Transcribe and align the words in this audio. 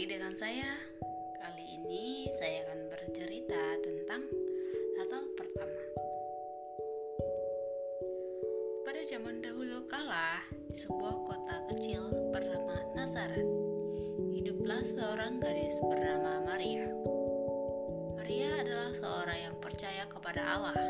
lagi 0.00 0.16
dengan 0.16 0.32
saya. 0.32 0.80
Kali 1.44 1.76
ini 1.76 2.24
saya 2.40 2.64
akan 2.64 2.88
bercerita 2.88 3.84
tentang 3.84 4.24
Natal 4.96 5.28
pertama. 5.36 5.82
Pada 8.80 9.04
zaman 9.04 9.44
dahulu 9.44 9.84
kala, 9.92 10.40
di 10.72 10.80
sebuah 10.80 11.16
kota 11.28 11.56
kecil 11.68 12.08
bernama 12.32 12.80
Nazaret, 12.96 13.44
hiduplah 14.32 14.80
seorang 14.88 15.36
gadis 15.36 15.76
bernama 15.84 16.48
Maria. 16.48 16.88
Maria 18.16 18.56
adalah 18.56 18.96
seorang 18.96 19.52
yang 19.52 19.56
percaya 19.60 20.08
kepada 20.08 20.40
Allah. 20.40 20.80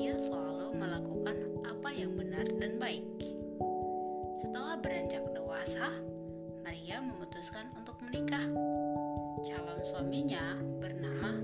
Ia 0.00 0.16
selalu 0.16 0.80
melakukan 0.80 1.11
Maria 6.72 7.04
memutuskan 7.04 7.68
untuk 7.76 8.00
menikah. 8.00 8.48
Calon 9.44 9.80
suaminya 9.92 10.56
bernama 10.80 11.36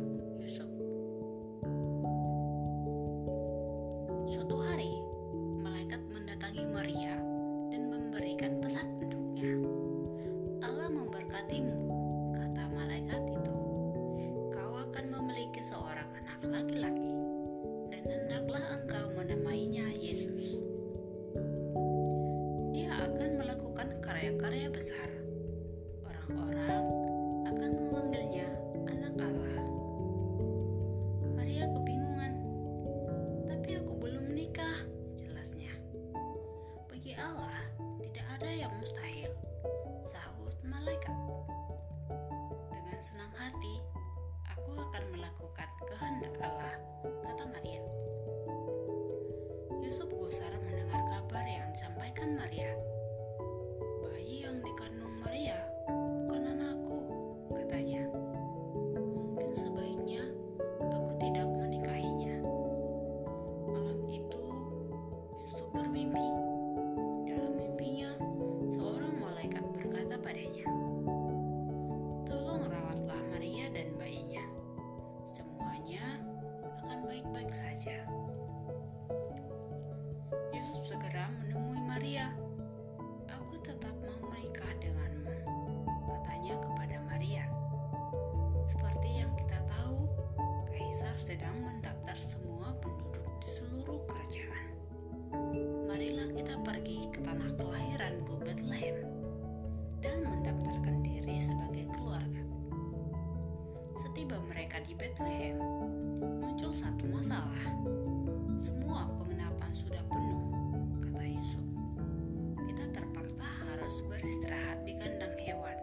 beristirahat 114.19 114.83
di 114.83 114.99
kandang 114.99 115.35
hewan. 115.39 115.79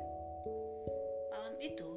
Malam 1.31 1.55
itu, 1.63 1.94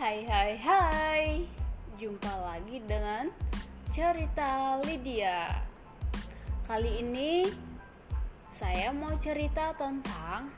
Hai 0.00 0.24
hai 0.24 0.56
hai. 0.56 1.24
Jumpa 2.00 2.32
lagi 2.40 2.80
dengan 2.88 3.28
cerita 3.92 4.80
Lydia. 4.80 5.60
Kali 6.64 7.04
ini 7.04 7.44
saya 8.48 8.96
mau 8.96 9.12
cerita 9.20 9.76
tentang 9.76 10.48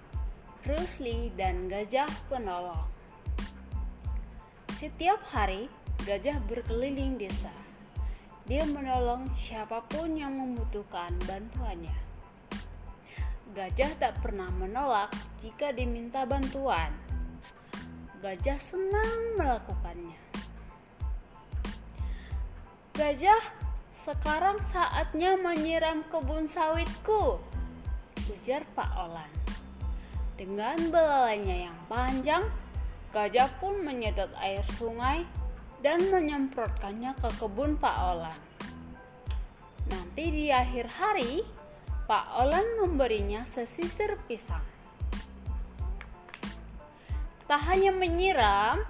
Rusli 0.63 1.35
dan 1.35 1.67
gajah 1.67 2.07
penolong. 2.31 2.87
Setiap 4.79 5.19
hari 5.35 5.67
gajah 6.07 6.39
berkeliling 6.47 7.19
desa. 7.19 7.51
Dia 8.47 8.63
menolong 8.63 9.27
siapa 9.35 9.83
pun 9.91 10.15
yang 10.15 10.39
membutuhkan 10.39 11.19
bantuannya. 11.27 11.99
Gajah 13.59 13.91
tak 13.99 14.23
pernah 14.23 14.55
menolak 14.55 15.11
jika 15.43 15.75
diminta 15.75 16.23
bantuan 16.23 17.02
Gajah 18.23 18.55
senang 18.63 19.35
melakukannya. 19.35 20.15
Gajah, 22.95 23.43
sekarang 23.91 24.63
saatnya 24.63 25.35
menyiram 25.35 26.07
kebun 26.07 26.47
sawitku, 26.47 27.43
ujar 28.31 28.63
Pak 28.79 28.91
Olan. 28.95 29.33
Dengan 30.39 30.79
belalainya 30.95 31.67
yang 31.67 31.79
panjang, 31.91 32.47
gajah 33.11 33.51
pun 33.59 33.83
menyedot 33.83 34.31
air 34.39 34.63
sungai 34.79 35.27
dan 35.83 36.07
menyemprotkannya 36.07 37.19
ke 37.19 37.31
kebun 37.43 37.75
Pak 37.75 37.97
Olan. 38.07 38.41
Nanti 39.91 40.31
di 40.31 40.47
akhir 40.55 40.87
hari, 40.95 41.43
Pak 42.07 42.39
Olan 42.39 42.87
memberinya 42.87 43.43
sesisir 43.51 44.15
pisang. 44.31 44.72
Tak 47.53 47.69
hanya 47.69 47.93
menyiram, 47.93 48.81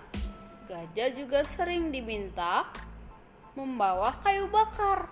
gajah 0.70 1.11
juga 1.19 1.43
sering 1.43 1.91
diminta 1.91 2.62
membawa 3.59 4.14
kayu 4.23 4.47
bakar. 4.47 5.11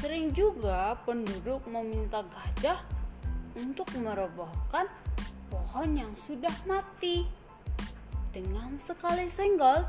Sering 0.00 0.32
juga 0.32 0.96
penduduk 1.04 1.60
meminta 1.68 2.24
gajah 2.24 2.80
untuk 3.60 3.84
merobohkan 4.00 4.88
pohon 5.52 5.92
yang 5.92 6.08
sudah 6.16 6.56
mati. 6.64 7.28
Dengan 8.32 8.80
sekali 8.80 9.28
senggol, 9.28 9.84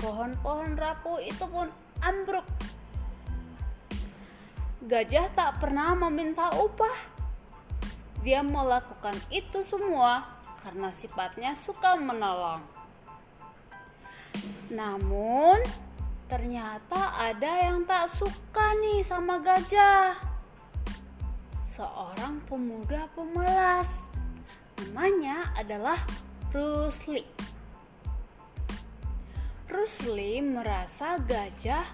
pohon-pohon 0.00 0.72
rapuh 0.80 1.20
itu 1.20 1.44
pun 1.52 1.68
ambruk. 2.00 2.48
Gajah 4.88 5.28
tak 5.36 5.60
pernah 5.60 5.92
meminta 6.00 6.48
upah. 6.56 7.12
Dia 8.24 8.40
melakukan 8.40 9.20
itu 9.28 9.60
semua 9.68 10.40
karena 10.62 10.88
sifatnya 10.94 11.58
suka 11.58 11.98
menolong. 11.98 12.62
Namun, 14.72 15.60
ternyata 16.30 17.12
ada 17.18 17.68
yang 17.68 17.84
tak 17.84 18.08
suka 18.14 18.72
nih 18.80 19.04
sama 19.04 19.42
gajah. 19.42 20.16
Seorang 21.66 22.40
pemuda 22.48 23.10
pemalas. 23.12 24.08
Namanya 24.80 25.52
adalah 25.58 26.00
Rusli. 26.54 27.26
Rusli 29.68 30.40
merasa 30.44 31.16
gajah 31.20 31.84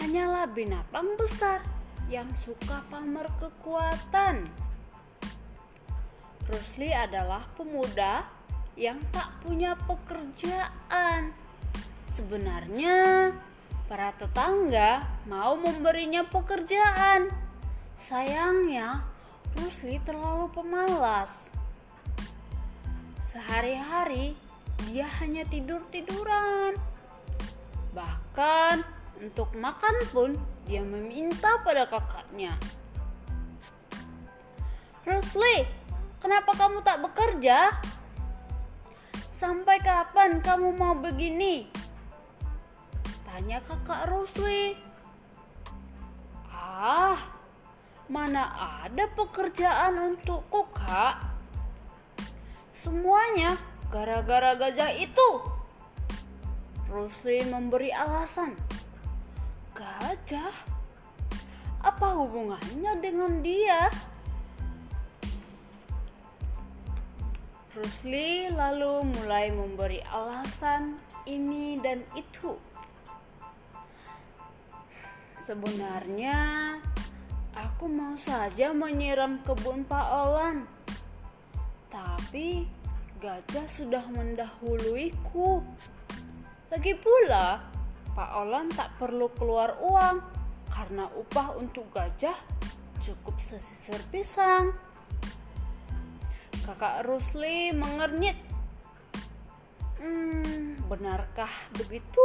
hanyalah 0.00 0.48
binatang 0.48 1.12
besar 1.20 1.60
yang 2.08 2.28
suka 2.40 2.80
pamer 2.88 3.28
kekuatan. 3.36 4.48
Rusli 6.50 6.90
adalah 6.90 7.46
pemuda 7.54 8.26
yang 8.74 8.98
tak 9.12 9.30
punya 9.44 9.76
pekerjaan. 9.86 11.30
Sebenarnya, 12.12 13.30
para 13.88 14.12
tetangga 14.16 15.04
mau 15.28 15.54
memberinya 15.54 16.24
pekerjaan. 16.26 17.28
Sayangnya, 18.00 19.04
Rusli 19.56 20.00
terlalu 20.02 20.48
pemalas. 20.50 21.52
Sehari-hari 23.28 24.36
dia 24.88 25.06
hanya 25.20 25.46
tidur-tiduran. 25.48 26.76
Bahkan 27.92 28.82
untuk 29.22 29.52
makan 29.54 29.96
pun 30.10 30.30
dia 30.66 30.82
meminta 30.82 31.60
pada 31.62 31.86
kakaknya. 31.86 32.56
Rusli, 35.06 35.81
kenapa 36.22 36.54
kamu 36.54 36.78
tak 36.86 37.02
bekerja? 37.02 37.74
Sampai 39.34 39.82
kapan 39.82 40.38
kamu 40.38 40.70
mau 40.78 40.94
begini? 40.94 41.66
Tanya 43.26 43.58
kakak 43.58 44.06
Rusli. 44.06 44.78
Ah, 46.46 47.18
mana 48.06 48.46
ada 48.86 49.10
pekerjaan 49.10 50.14
untukku 50.14 50.70
kak? 50.70 51.26
Semuanya 52.70 53.58
gara-gara 53.90 54.54
gajah 54.54 54.94
itu. 54.94 55.28
Rusli 56.86 57.42
memberi 57.50 57.90
alasan. 57.90 58.54
Gajah? 59.74 60.54
Apa 61.82 62.14
hubungannya 62.14 62.94
dengan 63.02 63.42
dia? 63.42 63.90
Rusli 67.72 68.52
lalu 68.52 69.00
mulai 69.16 69.48
memberi 69.48 70.04
alasan 70.04 71.00
ini 71.24 71.80
dan 71.80 72.04
itu. 72.12 72.52
Sebenarnya 75.40 76.76
aku 77.56 77.88
mau 77.88 78.12
saja 78.20 78.76
menyiram 78.76 79.40
kebun 79.40 79.88
Pak 79.88 80.04
Olan. 80.04 80.68
Tapi 81.88 82.68
gajah 83.24 83.64
sudah 83.64 84.04
mendahuluiku. 84.12 85.64
Lagi 86.68 86.92
pula, 87.00 87.72
Pak 88.12 88.30
Olan 88.36 88.68
tak 88.68 89.00
perlu 89.00 89.32
keluar 89.32 89.80
uang 89.80 90.20
karena 90.68 91.08
upah 91.16 91.56
untuk 91.56 91.88
gajah 91.88 92.36
cukup 93.00 93.40
sesisir 93.40 93.96
pisang. 94.12 94.91
Kakak 96.72 97.04
Rusli 97.04 97.68
mengernyit. 97.68 98.40
Hmm, 100.00 100.80
benarkah 100.88 101.52
begitu? 101.76 102.24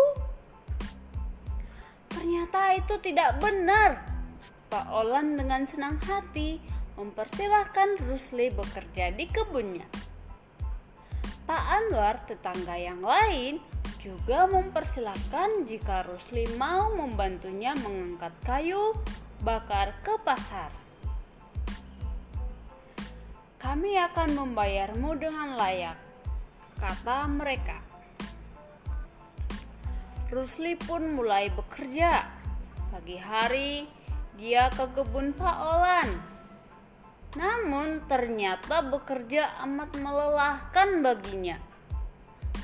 Ternyata 2.07 2.79
itu 2.79 2.95
tidak 3.03 3.43
benar. 3.43 4.07
Pak 4.71 4.87
Olan 4.87 5.35
dengan 5.35 5.67
senang 5.67 5.99
hati 5.99 6.63
mempersilahkan 6.95 7.99
Rusli 8.07 8.47
bekerja 8.47 9.11
di 9.11 9.27
kebunnya. 9.27 9.83
Pak 11.43 11.63
Anwar, 11.67 12.23
tetangga 12.23 12.79
yang 12.79 13.03
lain, 13.03 13.59
juga 13.99 14.47
mempersilahkan 14.47 15.67
jika 15.67 16.07
Rusli 16.07 16.47
mau 16.55 16.95
membantunya 16.95 17.75
mengangkat 17.75 18.31
kayu 18.47 18.95
bakar 19.43 19.91
ke 20.07 20.15
pasar. 20.23 20.86
Kami 23.57 23.97
akan 23.97 24.29
membayarmu 24.37 25.17
dengan 25.17 25.57
layak, 25.57 25.97
kata 26.77 27.25
mereka. 27.25 27.81
Rusli 30.29 30.77
pun 30.77 31.17
mulai 31.17 31.49
bekerja. 31.49 32.21
Pagi 32.93 33.17
hari, 33.17 33.89
dia 34.37 34.69
ke 34.69 34.85
kebun 34.93 35.33
Pak 35.33 35.57
Olan 35.57 36.37
namun 37.37 38.01
ternyata 38.09 38.81
bekerja 38.81 39.61
amat 39.67 39.93
melelahkan 39.93 41.05
baginya. 41.05 41.61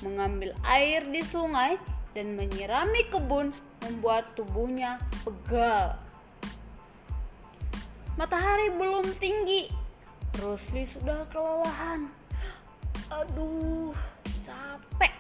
Mengambil 0.02 0.58
air 0.66 1.06
di 1.06 1.22
sungai 1.22 1.78
dan 2.18 2.34
menyirami 2.34 3.06
kebun 3.12 3.54
membuat 3.86 4.34
tubuhnya 4.34 4.98
pegal. 5.22 6.00
Matahari 8.18 8.74
belum 8.74 9.14
tinggi. 9.22 9.83
Rusli 10.42 10.82
sudah 10.88 11.30
kelelahan. 11.30 12.10
Aduh, 13.14 13.94
capek. 14.42 15.14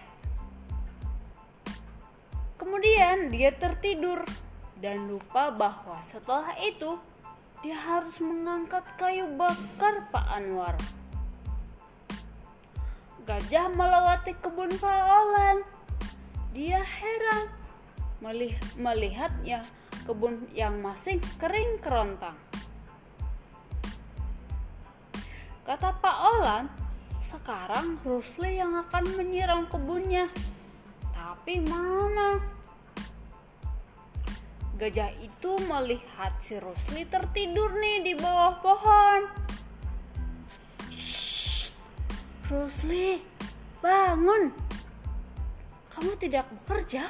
Kemudian 2.58 3.29
dia 3.29 3.53
tertidur 3.53 4.25
dan 4.82 5.05
lupa 5.05 5.53
bahwa 5.53 6.01
setelah 6.01 6.58
itu 6.58 6.98
dia 7.62 7.77
harus 7.77 8.17
mengangkat 8.17 8.82
kayu 8.98 9.29
bakar 9.38 10.10
Pak 10.10 10.27
Anwar. 10.34 10.75
Gajah 13.24 13.72
melewati 13.72 14.36
kebun 14.41 14.74
Pak 14.82 15.00
Olan. 15.08 15.58
Dia 16.51 16.84
heran 16.84 17.48
melihatnya 18.75 19.63
kebun 20.03 20.48
yang 20.51 20.84
masih 20.84 21.24
kering 21.39 21.79
kerontang. 21.79 22.36
Kata 25.63 25.96
Pak 25.96 26.17
Olan, 26.27 26.67
sekarang 27.24 27.96
Rusli 28.03 28.60
yang 28.60 28.75
akan 28.84 29.15
menyiram 29.15 29.63
kebunnya. 29.72 30.27
Tapi 31.15 31.63
mana? 31.63 32.36
Gajah 34.75 35.15
itu 35.24 35.55
melihat 35.63 36.36
si 36.43 36.60
Rusli 36.60 37.08
tertidur 37.08 37.79
nih 37.79 38.03
di 38.03 38.13
bawah 38.20 38.60
pohon. 38.60 39.22
Shh, 40.91 41.72
Rusli, 42.51 43.24
bangun. 43.79 44.51
Kamu 45.96 46.12
tidak 46.20 46.43
bekerja? 46.60 47.08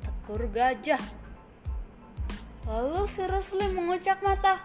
Tegur 0.00 0.48
gajah. 0.48 1.04
Lalu 2.64 3.04
si 3.04 3.28
Rusli 3.28 3.68
mengucap 3.76 4.24
mata. 4.24 4.56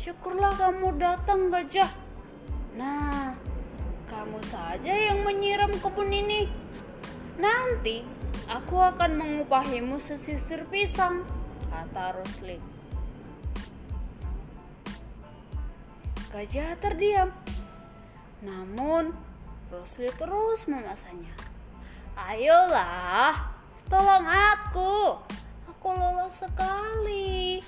Syukurlah 0.00 0.56
kamu 0.56 0.96
datang 0.96 1.52
gajah. 1.52 1.92
Nah, 2.80 3.36
kamu 4.08 4.40
saja 4.48 4.96
yang 4.96 5.20
menyiram 5.28 5.76
kebun 5.76 6.08
ini. 6.08 6.48
Nanti 7.36 8.20
Aku 8.50 8.82
akan 8.82 9.14
mengupahimu 9.14 10.02
sesisir 10.02 10.66
pisang, 10.66 11.22
kata 11.70 12.18
Rusli. 12.18 12.58
Gajah 16.34 16.74
terdiam. 16.82 17.30
Namun, 18.42 19.14
Rusli 19.70 20.10
terus 20.18 20.66
memasanya. 20.66 21.30
Ayolah, 22.18 23.54
tolong 23.86 24.26
aku. 24.26 25.22
Aku 25.70 25.88
lelah 25.94 26.26
sekali. 26.34 27.62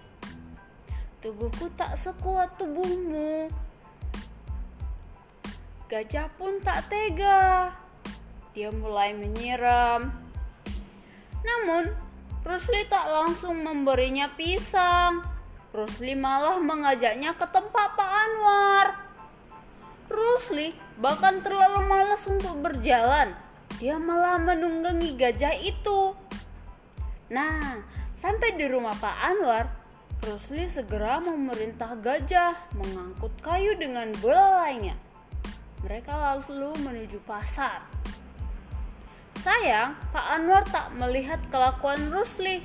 Tubuhku 1.23 1.71
tak 1.79 1.95
sekuat 1.95 2.59
tubuhmu. 2.59 3.47
Gajah 5.87 6.29
pun 6.35 6.59
tak 6.61 6.91
tega. 6.91 7.71
Dia 8.53 8.75
mulai 8.75 9.15
menyiram 9.15 10.23
namun, 11.43 11.91
Rusli 12.43 12.87
tak 12.87 13.07
langsung 13.11 13.63
memberinya 13.63 14.31
pisang. 14.35 15.23
Rusli 15.75 16.15
malah 16.15 16.59
mengajaknya 16.63 17.35
ke 17.35 17.47
tempat 17.51 17.89
Pak 17.99 18.13
Anwar. 18.27 18.87
Rusli 20.11 20.75
bahkan 21.01 21.41
terlalu 21.41 21.81
malas 21.89 22.23
untuk 22.29 22.61
berjalan. 22.61 23.35
Dia 23.81 23.97
malah 23.99 24.39
menunggangi 24.39 25.17
gajah 25.17 25.57
itu. 25.57 26.15
Nah, 27.33 27.81
sampai 28.21 28.55
di 28.61 28.69
rumah 28.69 28.95
Pak 28.95 29.17
Anwar, 29.33 29.72
Rusli 30.23 30.71
segera 30.71 31.19
memerintah 31.19 31.99
gajah 31.99 32.55
mengangkut 32.79 33.35
kayu 33.43 33.75
dengan 33.75 34.15
belalainya. 34.23 34.95
Mereka 35.83 36.15
lalu 36.15 36.71
menuju 36.79 37.19
pasar. 37.27 37.83
Sayang, 39.43 39.99
Pak 40.15 40.27
Anwar 40.39 40.63
tak 40.71 40.95
melihat 40.95 41.43
kelakuan 41.51 42.07
Rusli. 42.15 42.63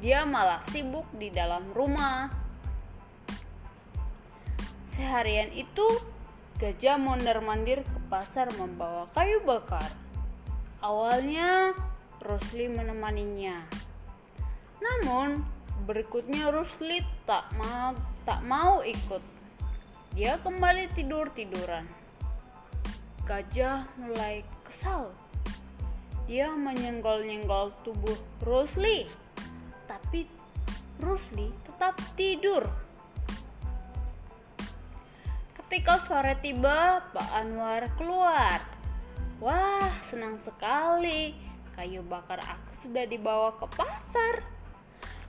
Dia 0.00 0.24
malah 0.24 0.64
sibuk 0.72 1.04
di 1.20 1.28
dalam 1.28 1.68
rumah. 1.76 2.32
Seharian 4.88 5.52
itu, 5.52 6.00
gajah 6.56 6.96
mondar-mandir 6.96 7.84
ke 7.84 7.98
pasar 8.08 8.48
membawa 8.56 9.04
kayu 9.12 9.44
bakar. 9.44 9.92
Awalnya, 10.80 11.76
Rusli 12.24 12.72
menemaninya. 12.72 13.60
Namun, 14.80 15.44
berikutnya 15.82 16.54
Rusli 16.54 17.02
tak 17.26 17.50
mau, 17.58 17.92
tak 18.22 18.40
mau 18.46 18.80
ikut. 18.86 19.22
Dia 20.14 20.38
kembali 20.40 20.90
tidur-tiduran. 20.94 21.84
Gajah 23.26 23.86
mulai 23.98 24.46
kesal 24.66 25.10
dia 26.32 26.54
menyenggol-nyenggol 26.54 27.74
tubuh 27.82 28.16
Rusli. 28.40 29.04
Tapi 29.90 30.24
Rusli 31.02 31.50
tetap 31.66 31.98
tidur. 32.14 32.64
Ketika 35.52 36.00
sore 36.04 36.38
tiba, 36.38 37.04
Pak 37.10 37.28
Anwar 37.36 37.84
keluar. 37.98 38.60
Wah, 39.42 39.92
senang 40.04 40.38
sekali. 40.40 41.34
Kayu 41.76 42.04
bakar 42.04 42.38
aku 42.40 42.72
sudah 42.80 43.08
dibawa 43.08 43.52
ke 43.58 43.66
pasar. 43.74 44.44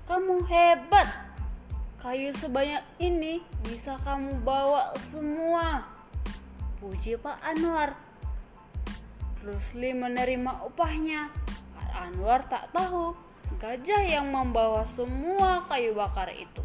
Kamu 0.04 0.44
hebat. 0.48 1.08
Kayu 2.04 2.36
sebanyak 2.36 2.84
ini 3.00 3.40
bisa 3.64 3.96
kamu 4.04 4.44
bawa 4.44 4.92
semua. 5.00 5.88
Puji 6.84 7.16
Pak 7.16 7.40
Anwar. 7.40 7.96
Rusli 9.40 9.96
menerima 9.96 10.68
upahnya. 10.68 11.32
Anwar 11.94 12.42
tak 12.50 12.74
tahu 12.74 13.14
gajah 13.62 14.02
yang 14.02 14.34
membawa 14.34 14.84
semua 14.92 15.64
kayu 15.70 15.94
bakar 15.94 16.28
itu. 16.34 16.60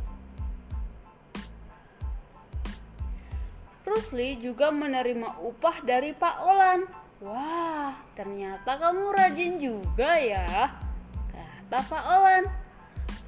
Rusli 3.88 4.36
juga 4.40 4.68
menerima 4.68 5.40
upah 5.40 5.84
dari 5.84 6.12
Pak 6.12 6.36
Olan. 6.44 6.80
Wah, 7.24 7.96
ternyata 8.14 8.78
kamu 8.78 9.04
rajin 9.10 9.52
juga 9.58 10.16
ya, 10.22 10.70
kata 11.32 11.78
Pak 11.88 12.04
Olan. 12.04 12.44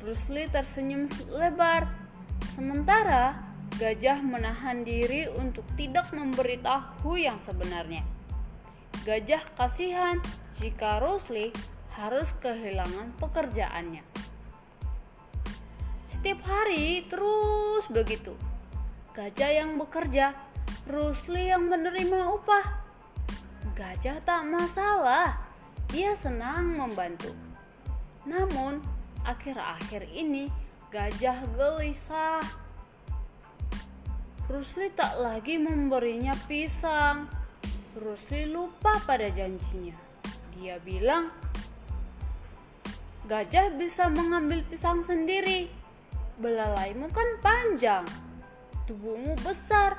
Rusli 0.00 0.48
tersenyum 0.48 1.12
lebar. 1.28 1.84
Sementara 2.56 3.36
gajah 3.76 4.24
menahan 4.24 4.80
diri 4.80 5.28
untuk 5.28 5.64
tidak 5.76 6.08
memberitahu 6.16 7.20
yang 7.20 7.36
sebenarnya. 7.36 8.04
Gajah 9.04 9.44
kasihan 9.56 10.20
jika 10.60 11.00
Rusli 11.00 11.52
harus 11.96 12.32
kehilangan 12.40 13.12
pekerjaannya. 13.20 14.04
Setiap 16.08 16.40
hari 16.44 17.08
terus 17.08 17.84
begitu. 17.88 18.36
Gajah 19.16 19.50
yang 19.64 19.80
bekerja, 19.80 20.36
Rusli 20.84 21.48
yang 21.48 21.68
menerima 21.68 22.28
upah. 22.40 22.66
Gajah 23.72 24.20
tak 24.24 24.44
masalah, 24.48 25.40
dia 25.88 26.12
senang 26.12 26.76
membantu. 26.76 27.32
Namun, 28.28 28.84
akhir-akhir 29.24 30.08
ini 30.10 30.48
gajah 30.90 31.38
gelisah. 31.54 32.42
Rusli 34.50 34.90
tak 34.98 35.22
lagi 35.22 35.62
memberinya 35.62 36.34
pisang. 36.50 37.30
Rusli 37.94 38.50
lupa 38.50 38.98
pada 39.06 39.30
janjinya. 39.30 39.94
Dia 40.58 40.82
bilang, 40.82 41.30
gajah 43.30 43.70
bisa 43.78 44.10
mengambil 44.10 44.66
pisang 44.66 45.06
sendiri. 45.06 45.70
Belalaimu 46.42 47.06
kan 47.14 47.28
panjang, 47.38 48.04
tubuhmu 48.90 49.38
besar. 49.46 49.94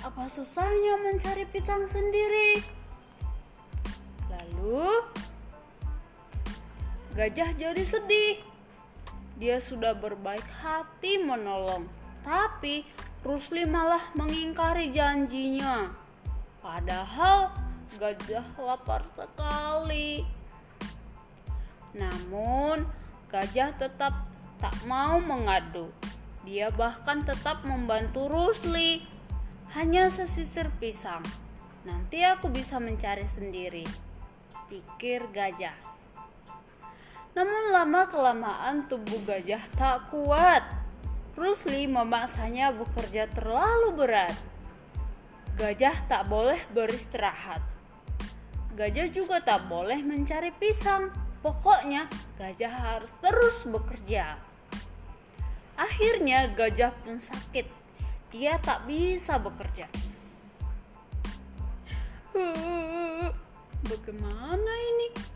Apa 0.00 0.30
susahnya 0.32 0.96
mencari 1.04 1.44
pisang 1.44 1.84
sendiri? 1.90 2.64
Gajah 7.16 7.56
jadi 7.56 7.80
sedih. 7.80 8.44
Dia 9.40 9.56
sudah 9.56 9.96
berbaik 9.96 10.44
hati 10.60 11.16
menolong, 11.16 11.88
tapi 12.20 12.84
Rusli 13.24 13.64
malah 13.64 14.12
mengingkari 14.12 14.92
janjinya. 14.92 15.92
Padahal 16.60 17.56
gajah 17.96 18.44
lapar 18.60 19.00
sekali. 19.16 20.28
Namun, 21.96 22.84
gajah 23.32 23.72
tetap 23.80 24.12
tak 24.60 24.76
mau 24.84 25.16
mengadu. 25.16 25.88
Dia 26.44 26.68
bahkan 26.68 27.24
tetap 27.24 27.64
membantu 27.64 28.28
Rusli. 28.28 29.00
Hanya 29.72 30.12
sesisir 30.12 30.68
pisang. 30.80 31.24
Nanti 31.84 32.24
aku 32.24 32.52
bisa 32.52 32.76
mencari 32.76 33.24
sendiri. 33.28 33.84
Pikir 34.68 35.28
gajah. 35.32 35.95
Namun 37.36 37.62
lama 37.70 38.08
kelamaan 38.08 38.88
tubuh 38.88 39.20
gajah 39.28 39.60
tak 39.76 40.08
kuat. 40.08 40.64
Rusli 41.36 41.84
memaksanya 41.84 42.72
bekerja 42.72 43.28
terlalu 43.28 43.92
berat. 43.92 44.32
Gajah 45.60 45.94
tak 46.08 46.32
boleh 46.32 46.58
beristirahat. 46.72 47.60
Gajah 48.72 49.12
juga 49.12 49.44
tak 49.44 49.68
boleh 49.68 50.00
mencari 50.00 50.48
pisang 50.56 51.12
Pokoknya 51.46 52.10
gajah 52.42 52.74
harus 52.74 53.14
terus 53.22 53.62
bekerja. 53.70 54.34
Akhirnya 55.78 56.50
gajah 56.50 56.90
pun 57.06 57.22
sakit. 57.22 57.70
Dia 58.34 58.58
tak 58.58 58.82
bisa 58.90 59.38
bekerja. 59.38 59.86
Bagaimana 63.86 64.72
ini? 64.90 65.35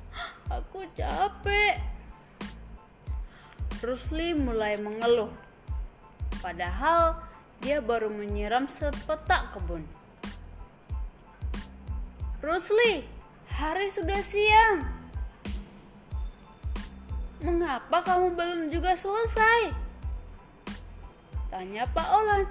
Aku 0.50 0.82
capek. 0.98 1.78
Rusli 3.80 4.34
mulai 4.34 4.76
mengeluh. 4.82 5.30
Padahal 6.42 7.22
dia 7.62 7.78
baru 7.78 8.10
menyiram 8.10 8.66
sepetak 8.66 9.54
kebun. 9.54 9.86
Rusli, 12.42 13.06
hari 13.46 13.86
sudah 13.94 14.18
siang. 14.18 14.90
Mengapa 17.40 18.04
kamu 18.04 18.34
belum 18.34 18.60
juga 18.74 18.98
selesai? 18.98 19.72
Tanya 21.48 21.86
Pak 21.94 22.08
Olan. 22.10 22.44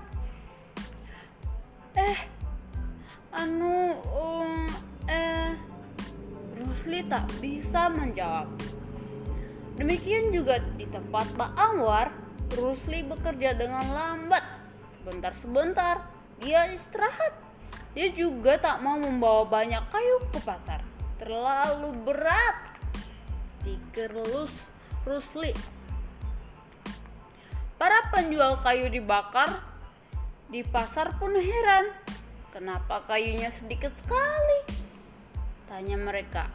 Eh, 2.00 2.20
anu, 3.34 3.98
um, 4.14 4.66
eh, 5.06 5.54
Rusli 6.60 7.08
tak 7.08 7.24
bisa 7.40 7.88
menjawab. 7.88 8.52
Demikian 9.80 10.36
juga 10.36 10.60
di 10.76 10.84
tempat 10.92 11.32
Pak 11.40 11.56
Anwar, 11.56 12.12
Rusli 12.52 13.00
bekerja 13.08 13.56
dengan 13.56 13.88
lambat. 13.96 14.44
Sebentar-sebentar, 15.00 16.12
dia 16.44 16.68
istirahat. 16.68 17.32
Dia 17.96 18.12
juga 18.12 18.60
tak 18.60 18.84
mau 18.84 19.00
membawa 19.00 19.48
banyak 19.48 19.88
kayu 19.88 20.20
ke 20.36 20.40
pasar. 20.44 20.84
Terlalu 21.16 21.96
berat. 22.04 22.76
Pikir 23.64 24.12
lus 24.12 24.52
Rusli. 25.08 25.56
Para 27.80 28.12
penjual 28.12 28.60
kayu 28.60 28.92
dibakar 28.92 29.64
di 30.52 30.60
pasar 30.68 31.16
pun 31.16 31.32
heran. 31.40 31.96
Kenapa 32.52 33.08
kayunya 33.08 33.48
sedikit 33.48 33.96
sekali? 33.96 34.79
Tanya 35.70 36.02
mereka. 36.02 36.50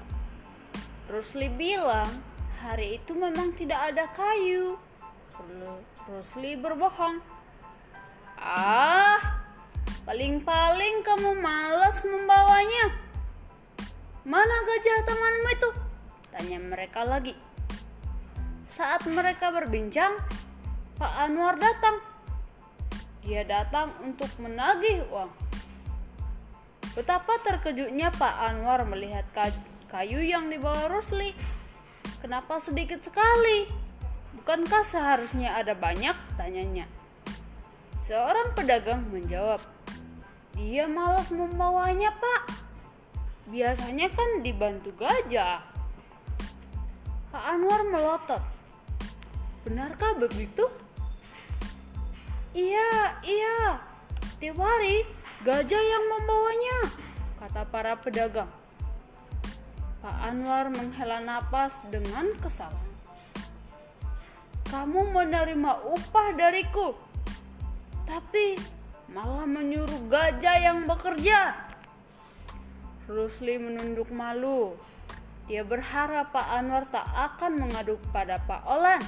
Rusli 1.06 1.46
bilang, 1.46 2.10
hari 2.58 2.98
itu 2.98 3.14
memang 3.14 3.54
tidak 3.54 3.94
ada 3.94 4.10
kayu. 4.10 4.74
Rusli 6.10 6.58
berbohong. 6.58 7.22
Ah, 8.34 9.38
paling-paling 10.02 11.06
kamu 11.06 11.30
malas 11.38 12.02
membawanya. 12.02 12.90
Mana 14.26 14.56
gajah 14.66 15.06
temanmu 15.06 15.48
itu? 15.62 15.70
Tanya 16.34 16.58
mereka 16.58 17.06
lagi. 17.06 17.38
Saat 18.74 19.06
mereka 19.06 19.54
berbincang, 19.54 20.18
Pak 20.98 21.14
Anwar 21.30 21.54
datang. 21.54 22.02
Dia 23.22 23.46
datang 23.46 23.94
untuk 24.02 24.28
menagih 24.42 25.06
uang. 25.14 25.43
Betapa 26.94 27.42
terkejutnya 27.42 28.14
Pak 28.14 28.34
Anwar 28.38 28.86
melihat 28.86 29.26
kayu 29.90 30.22
yang 30.22 30.46
dibawa 30.46 30.86
Rusli. 30.86 31.34
Kenapa 32.22 32.62
sedikit 32.62 33.02
sekali? 33.02 33.66
Bukankah 34.38 34.86
seharusnya 34.86 35.58
ada 35.58 35.74
banyak? 35.74 36.14
Tanyanya. 36.38 36.86
Seorang 37.98 38.54
pedagang 38.54 39.02
menjawab, 39.10 39.58
dia 40.54 40.86
malas 40.86 41.34
membawanya 41.34 42.14
pak. 42.14 42.62
Biasanya 43.50 44.12
kan 44.14 44.44
dibantu 44.44 44.94
gajah. 44.94 45.64
Pak 47.34 47.44
Anwar 47.44 47.82
melotot. 47.90 48.42
Benarkah 49.66 50.14
begitu? 50.14 50.68
Iya, 52.54 53.18
iya. 53.26 53.82
Setiap 54.30 54.62
hari 54.62 55.08
gajah 55.44 55.84
yang 55.84 56.04
membawanya, 56.08 56.78
kata 57.36 57.68
para 57.68 57.92
pedagang. 58.00 58.48
Pak 60.00 60.16
Anwar 60.24 60.72
menghela 60.72 61.20
napas 61.20 61.84
dengan 61.92 62.32
kesal. 62.40 62.72
Kamu 64.72 65.12
menerima 65.12 65.84
upah 65.84 66.32
dariku, 66.32 66.96
tapi 68.08 68.56
malah 69.12 69.44
menyuruh 69.44 70.08
gajah 70.08 70.56
yang 70.64 70.88
bekerja. 70.88 71.52
Rusli 73.04 73.60
menunduk 73.60 74.08
malu. 74.08 74.72
Dia 75.44 75.60
berharap 75.60 76.32
Pak 76.32 76.48
Anwar 76.56 76.88
tak 76.88 77.04
akan 77.04 77.68
mengadu 77.68 78.00
pada 78.16 78.40
Pak 78.40 78.64
Olan 78.64 79.04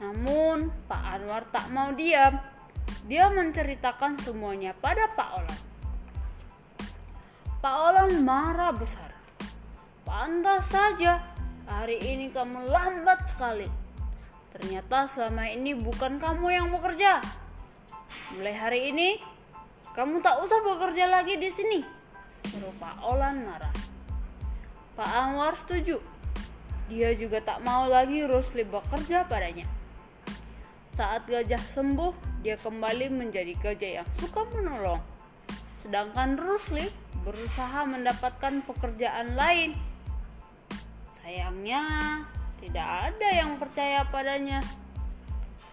namun 0.00 0.72
Pak 0.88 1.02
Anwar 1.20 1.44
tak 1.52 1.68
mau 1.68 1.92
diam. 1.92 2.40
Dia 3.06 3.30
menceritakan 3.32 4.20
semuanya 4.22 4.76
pada 4.76 5.10
Pak 5.12 5.28
Olan. 5.36 5.60
Pak 7.60 7.76
Olan 7.76 8.24
marah 8.24 8.72
besar. 8.72 9.12
Pantas 10.06 10.66
saja, 10.70 11.20
hari 11.68 12.00
ini 12.00 12.32
kamu 12.32 12.66
lambat 12.66 13.28
sekali. 13.28 13.68
Ternyata 14.56 15.06
selama 15.06 15.46
ini 15.46 15.76
bukan 15.76 16.18
kamu 16.18 16.46
yang 16.50 16.66
bekerja. 16.74 17.22
Mulai 18.34 18.54
hari 18.54 18.80
ini, 18.90 19.20
kamu 19.94 20.22
tak 20.22 20.42
usah 20.42 20.62
bekerja 20.62 21.10
lagi 21.10 21.34
di 21.38 21.50
sini. 21.50 21.80
Suruh 22.46 22.74
Pak 22.78 23.02
Olan 23.02 23.42
marah. 23.42 23.74
Pak 24.94 25.10
Anwar 25.10 25.54
setuju. 25.58 25.98
Dia 26.90 27.14
juga 27.14 27.38
tak 27.38 27.62
mau 27.62 27.86
lagi 27.86 28.26
Rusli 28.26 28.66
bekerja 28.66 29.22
padanya. 29.26 29.66
Saat 30.98 31.30
gajah 31.30 31.62
sembuh, 31.62 32.29
dia 32.40 32.56
kembali 32.56 33.12
menjadi 33.12 33.52
gajah 33.60 33.92
yang 34.02 34.08
suka 34.16 34.48
menolong. 34.56 35.00
Sedangkan 35.76 36.36
Rusli 36.40 36.88
berusaha 37.24 37.84
mendapatkan 37.84 38.64
pekerjaan 38.64 39.36
lain. 39.36 39.76
Sayangnya, 41.20 41.82
tidak 42.60 42.88
ada 43.12 43.28
yang 43.32 43.60
percaya 43.60 44.04
padanya. 44.08 44.60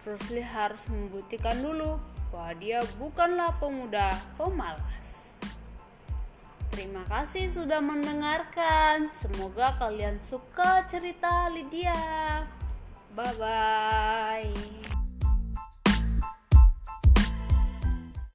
Rusli 0.04 0.40
harus 0.40 0.84
membuktikan 0.88 1.60
dulu 1.60 2.00
bahwa 2.32 2.52
dia 2.56 2.80
bukanlah 2.96 3.56
pemuda 3.60 4.16
pemalas. 4.36 4.88
Terima 6.72 7.02
kasih 7.08 7.48
sudah 7.48 7.80
mendengarkan. 7.80 9.08
Semoga 9.10 9.74
kalian 9.80 10.20
suka 10.20 10.84
cerita 10.86 11.48
Lydia. 11.50 11.96
Bye 13.16 13.34
bye. 13.40 14.97